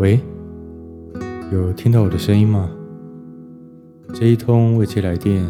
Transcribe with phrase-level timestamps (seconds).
[0.00, 0.18] 喂，
[1.52, 2.74] 有听到我的声音吗？
[4.14, 5.46] 这一通未接来电，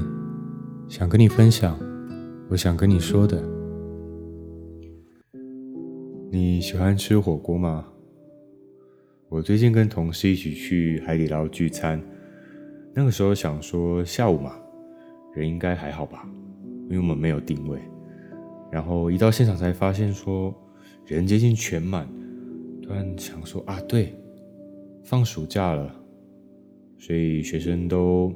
[0.88, 1.79] 想跟你分享，
[2.49, 3.41] 我想跟你说的。
[6.33, 7.87] 你喜欢吃火锅吗？
[9.29, 12.03] 我最近跟同事一起去海底捞聚餐，
[12.93, 14.57] 那个时候想说下午嘛，
[15.32, 16.29] 人应该还好吧，
[16.89, 17.79] 因为我们没有定位。
[18.69, 20.53] 然后一到现场才发现说
[21.07, 22.05] 人接近全满，
[22.82, 24.12] 突然想说啊，对。
[25.02, 25.95] 放暑假了，
[26.98, 28.32] 所以学生都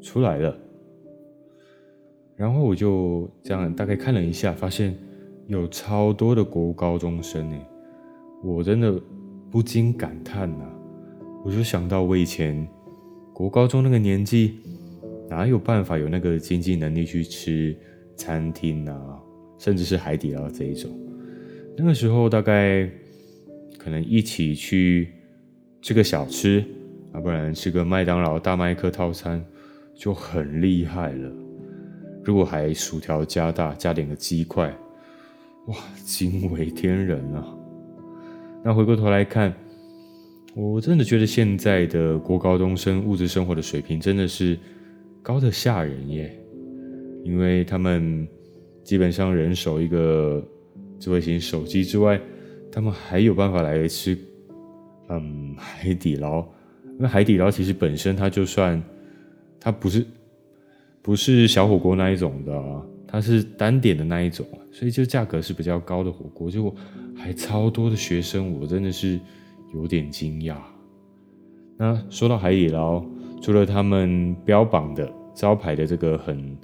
[0.00, 0.56] 出来了。
[2.36, 4.96] 然后我就这样大概看了一下，发现
[5.48, 7.66] 有超多的国高中生诶，
[8.44, 9.00] 我真的
[9.50, 10.64] 不禁感叹呐。
[11.44, 12.66] 我就想到我以前
[13.32, 14.56] 国高中那个年纪，
[15.28, 17.76] 哪有办法有那个经济能力去吃
[18.14, 19.18] 餐厅啊，
[19.58, 20.90] 甚至是海底捞这一种。
[21.76, 22.88] 那个时候大概
[23.78, 25.08] 可能一起去。
[25.82, 26.64] 吃个小吃
[27.12, 29.44] 啊，不然吃个麦当劳大麦克套餐
[29.94, 31.32] 就很厉害了。
[32.24, 34.68] 如果还薯条加大，加点个鸡块，
[35.68, 37.56] 哇，惊为天人啊！
[38.64, 39.54] 那回过头来看，
[40.54, 44.58] 我真的觉得现在的国高中生物质生活的水平真的是
[45.22, 46.36] 高的吓人耶，
[47.22, 48.26] 因为他们
[48.82, 50.44] 基本上人手一个
[50.98, 52.20] 智慧型手机之外，
[52.72, 54.18] 他们还有办法来吃。
[55.08, 56.40] 嗯，海底捞，
[56.84, 58.82] 因为海底捞其实本身它就算，
[59.60, 60.06] 它不是
[61.02, 66.74] 不是小火锅那一种的，它是单点的那一种，所以就价格是比较高的火锅，结果
[67.14, 69.20] 还超多的学生，我真的是
[69.72, 70.56] 有点惊讶。
[71.76, 73.04] 那说到海底捞，
[73.40, 76.56] 除了他们标榜的招牌的这个很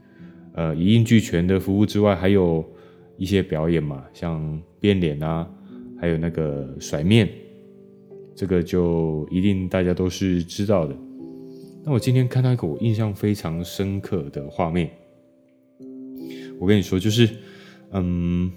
[0.55, 2.65] 呃一应俱全的服务之外，还有
[3.17, 5.49] 一些表演嘛，像变脸啊，
[6.01, 7.29] 还有那个甩面。
[8.35, 10.97] 这个就一定大家都是知道的。
[11.85, 14.91] 那我今天看到一个我印象非常深刻的画面，
[16.59, 17.29] 我跟你说，就是，
[17.91, 18.51] 嗯，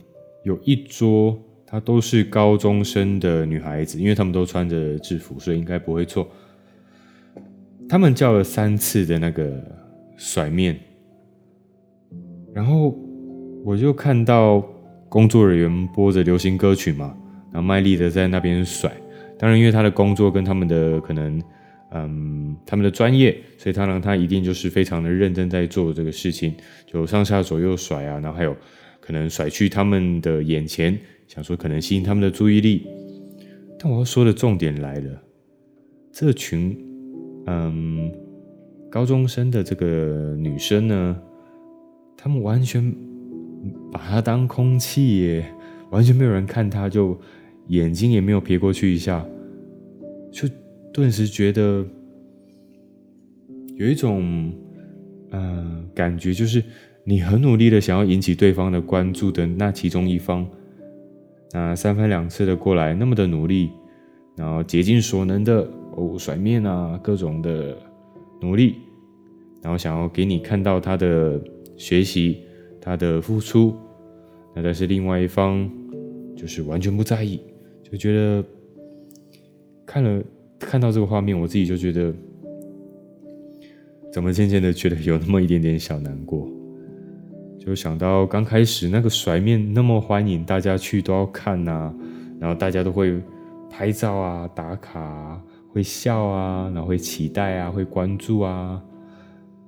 [0.43, 1.35] 有一桌，
[1.65, 6.27] 她都是高中生的女孩子，因为她们都穿着制服，所以应该不会错。
[7.89, 9.59] 他们叫了三次的那个
[10.17, 10.79] 甩面，
[12.53, 12.95] 然后
[13.63, 14.63] 我就看到
[15.09, 17.15] 工作人员播着流行歌曲嘛，
[17.51, 18.91] 然后卖力的在那边甩。
[19.37, 21.41] 当然，因为他的工作跟他们的可能，
[21.91, 28.55] 嗯，他们的专业，所以他呢，他一定就是非常的认真在做这个事情，就上下左右甩啊，然后还有
[29.01, 30.97] 可能甩去他们的眼前，
[31.27, 32.87] 想说可能吸引他们的注意力。
[33.77, 35.21] 但我要说的重点来了，
[36.13, 36.77] 这群，
[37.47, 38.09] 嗯，
[38.89, 41.17] 高中生的这个女生呢，
[42.15, 42.89] 他们完全
[43.91, 45.45] 把她当空气耶，
[45.89, 47.19] 完全没有人看她就。
[47.67, 49.25] 眼睛也没有瞥过去一下，
[50.31, 50.47] 就
[50.93, 51.85] 顿时觉得
[53.75, 54.53] 有一种
[55.31, 56.63] 嗯、感觉，就是
[57.03, 60.47] 你很努力的想要引起对方的关注的那其中一方，
[61.51, 63.69] 那三番两次的过来，那么的努力，
[64.37, 67.77] 然后竭尽所能的哦甩面啊，各种的
[68.41, 68.75] 努力，
[69.61, 71.41] 然后想要给你看到他的
[71.75, 72.37] 学习，
[72.79, 73.75] 他的付出，
[74.55, 75.69] 那但是另外一方
[76.37, 77.41] 就是完全不在意。
[77.91, 78.43] 就觉得
[79.85, 80.23] 看了
[80.59, 82.11] 看到这个画面，我自己就觉得
[84.11, 86.49] 怎么渐渐的觉得有那么一点点小难过。
[87.59, 91.95] 就想到刚开始那个甩面那么欢迎，大家去都要看呐、啊，
[92.39, 93.21] 然后大家都会
[93.69, 98.83] 拍照啊、打卡啊、会笑啊，然后会期待啊、会关注啊。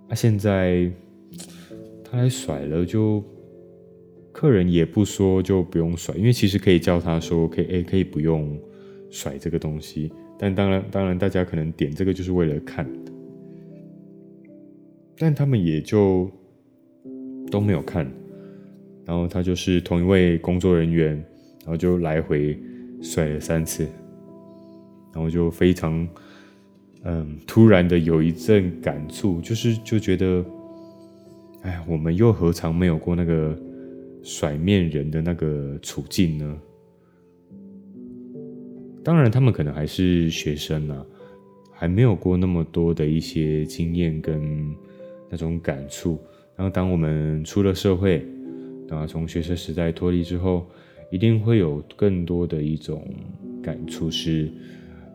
[0.08, 0.92] 那、啊、现在
[2.04, 3.24] 他来甩了就。
[4.38, 8.56] 客人也不说就不用甩，因为其实可以叫他说可以，哎，可以不用
[9.10, 10.12] 甩这个东西。
[10.38, 12.88] 但当然，当然大家可能点这个就是为了看，
[15.18, 16.30] 但他们也就
[17.50, 18.08] 都没有看。
[19.06, 21.16] 然后他就是同一位工作人员，
[21.62, 22.56] 然后就来回
[23.02, 23.88] 甩了三次，
[25.16, 26.08] 然后就非常
[27.06, 30.46] 嗯突然的有一阵感触，就是就觉得，
[31.64, 33.58] 哎，我们又何尝没有过那个。
[34.24, 36.62] 甩面人的那个处境呢？
[39.04, 41.06] 当然，他们可能还是学生啊，
[41.72, 44.76] 还没有过那么多的一些经验跟
[45.30, 46.20] 那种感触。
[46.58, 48.26] 然后，当我们出了社会，
[48.88, 50.68] 然后从学生时代脱离之后，
[51.10, 53.08] 一定会有更多的一种
[53.64, 54.52] 感触是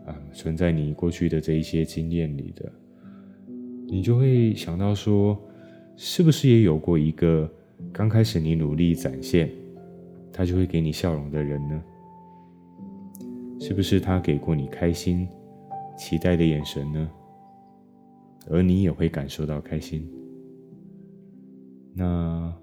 [0.07, 2.71] 啊，存在你过去的这一些经验里的，
[3.87, 5.39] 你就会想到说，
[5.95, 7.47] 是不是也有过一个？
[7.91, 9.51] 刚开始你努力展现，
[10.31, 11.83] 他就会给你笑容的人呢？
[13.59, 15.27] 是不是他给过你开心、
[15.97, 17.09] 期待的眼神呢？
[18.49, 20.09] 而你也会感受到开心。
[21.93, 22.53] 那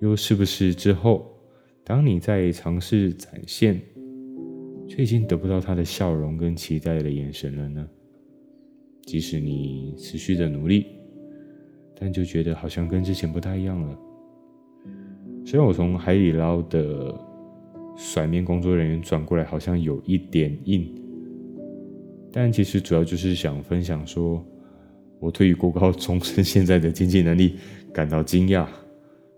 [0.00, 1.30] 又是不是之后，
[1.84, 3.80] 当你在尝试展现，
[4.88, 7.88] 却已经得不到他的笑容跟期待的眼神了呢？
[9.02, 10.86] 即使你持续的努力，
[11.98, 13.98] 但就觉得好像跟之前不太一样了。
[15.44, 17.14] 虽然我从海底捞的
[17.96, 20.88] 甩面工作人员转过来，好像有一点硬，
[22.32, 24.42] 但其实主要就是想分享说，
[25.18, 27.56] 我对于国高中生现在的经济能力
[27.92, 28.66] 感到惊讶。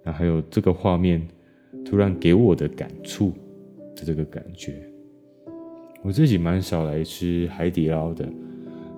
[0.05, 1.27] 那还有这个画面
[1.85, 3.33] 突然给我的感触
[3.97, 4.87] 的这个感觉，
[6.03, 8.29] 我自己蛮少来吃海底捞的。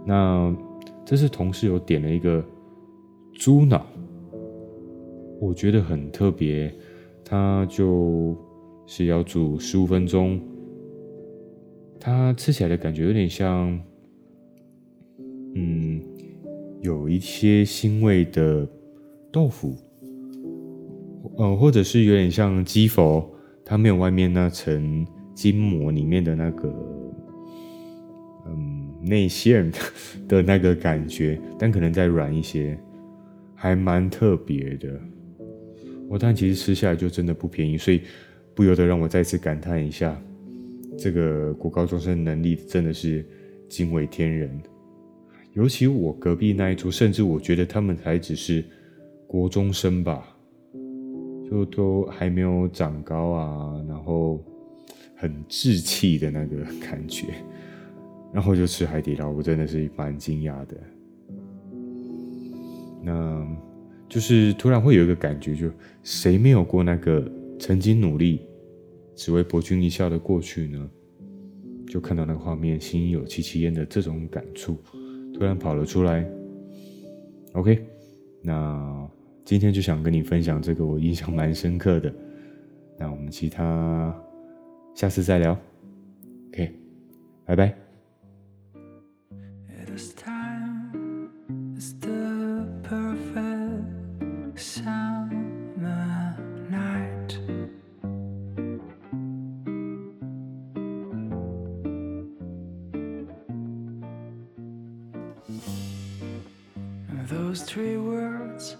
[0.05, 0.55] 那
[1.05, 2.45] 这次同事有点了一个
[3.35, 3.87] 猪脑，
[5.41, 6.75] 我觉得很特别，
[7.29, 8.37] 它就
[8.87, 10.41] 是要煮十五分钟，
[11.99, 13.77] 它吃起来的感觉有点像，
[15.57, 16.01] 嗯，
[16.83, 18.65] 有一些腥味的
[19.33, 19.75] 豆腐，
[21.37, 23.29] 呃，或者是有点像鸡佛，
[23.65, 26.73] 它没有外面那层筋膜里面的那个，
[28.47, 29.69] 嗯，内馅
[30.29, 32.79] 的那个感觉，但可能再软一些。
[33.59, 35.01] 还蛮特别的，
[36.09, 38.03] 我但其实吃下来就真的不便宜，所以
[38.55, 40.17] 不由得让我再次感叹一下，
[40.97, 43.25] 这个国高中生能力真的是
[43.69, 44.61] 惊为天人。
[45.53, 48.65] 尤其我隔壁那一桌，甚至我觉得他们才只是
[49.27, 50.37] 国中生吧，
[51.51, 54.45] 就都还没有长高啊，然后
[55.17, 57.29] 很稚气的那个感觉，
[58.33, 60.77] 然后就吃海底捞，我真的是蛮惊讶的。
[63.03, 63.47] 那
[64.09, 65.71] 就是突然会有一个感觉，就
[66.03, 68.41] 谁没有过那个曾经努力
[69.15, 70.91] 只为博君一笑的过去呢？
[71.89, 74.77] 就看到那个画面，心有戚戚焉的这种感触
[75.33, 76.29] 突然跑了出来。
[77.53, 77.87] OK，
[78.43, 79.09] 那
[79.45, 82.13] 今天就想跟你分享这个我印象蛮深刻的。
[82.99, 84.15] 那我们其他
[84.95, 85.59] 下次再聊。
[86.49, 86.73] OK，
[87.45, 87.86] 拜拜。
[107.29, 108.77] Those three words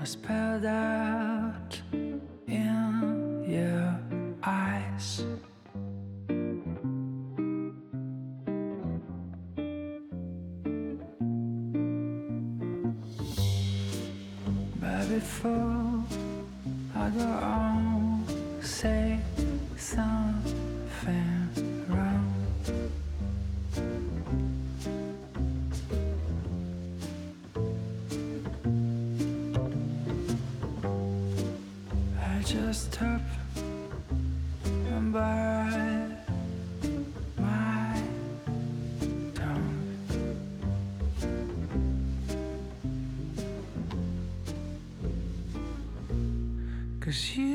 [0.00, 1.82] are spelled out
[2.46, 4.00] in your
[4.42, 5.26] eyes.
[14.80, 16.04] But before
[16.96, 18.24] I go on,
[18.62, 19.20] say
[19.76, 20.31] something.
[47.12, 47.51] Cause you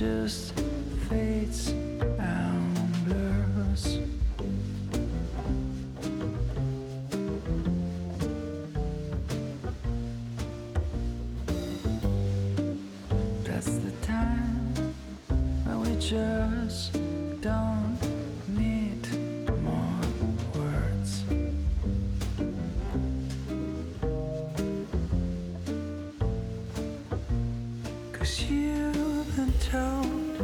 [0.00, 0.54] just
[1.10, 3.98] fades and blurs.
[13.44, 14.72] That's the time
[15.66, 16.94] when we just
[17.42, 17.98] don't
[18.48, 19.06] need
[19.60, 20.00] more
[20.54, 21.24] words.
[28.14, 28.79] Cause been
[29.60, 30.38] told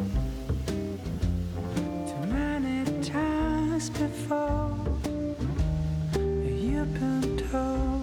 [2.07, 4.77] too many times before.
[6.45, 7.96] You've been told